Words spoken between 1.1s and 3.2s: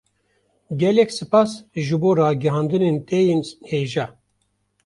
spas ji bo ragihandinên te